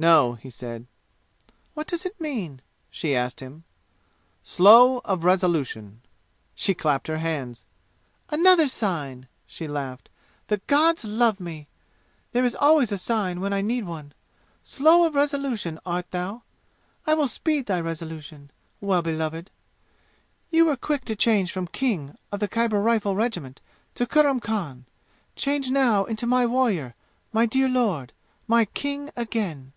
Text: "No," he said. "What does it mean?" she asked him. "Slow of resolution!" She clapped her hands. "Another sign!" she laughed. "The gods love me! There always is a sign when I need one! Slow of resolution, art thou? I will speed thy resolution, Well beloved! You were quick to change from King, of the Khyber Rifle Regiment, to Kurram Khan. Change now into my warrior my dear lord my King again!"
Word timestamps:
"No," 0.00 0.34
he 0.34 0.48
said. 0.48 0.86
"What 1.74 1.88
does 1.88 2.06
it 2.06 2.20
mean?" 2.20 2.62
she 2.88 3.16
asked 3.16 3.40
him. 3.40 3.64
"Slow 4.44 4.98
of 4.98 5.24
resolution!" 5.24 6.02
She 6.54 6.72
clapped 6.72 7.08
her 7.08 7.16
hands. 7.18 7.64
"Another 8.30 8.68
sign!" 8.68 9.26
she 9.44 9.66
laughed. 9.66 10.08
"The 10.46 10.58
gods 10.68 11.02
love 11.04 11.40
me! 11.40 11.66
There 12.30 12.48
always 12.60 12.92
is 12.92 12.92
a 12.92 12.98
sign 12.98 13.40
when 13.40 13.52
I 13.52 13.60
need 13.60 13.86
one! 13.86 14.14
Slow 14.62 15.04
of 15.04 15.16
resolution, 15.16 15.80
art 15.84 16.12
thou? 16.12 16.44
I 17.04 17.14
will 17.14 17.26
speed 17.26 17.66
thy 17.66 17.80
resolution, 17.80 18.52
Well 18.80 19.02
beloved! 19.02 19.50
You 20.48 20.66
were 20.66 20.76
quick 20.76 21.06
to 21.06 21.16
change 21.16 21.50
from 21.50 21.66
King, 21.66 22.16
of 22.30 22.38
the 22.38 22.46
Khyber 22.46 22.80
Rifle 22.80 23.16
Regiment, 23.16 23.60
to 23.96 24.06
Kurram 24.06 24.38
Khan. 24.38 24.86
Change 25.34 25.70
now 25.72 26.04
into 26.04 26.24
my 26.24 26.46
warrior 26.46 26.94
my 27.32 27.46
dear 27.46 27.68
lord 27.68 28.12
my 28.46 28.64
King 28.64 29.10
again!" 29.16 29.72